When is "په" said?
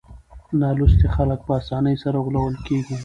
1.47-1.53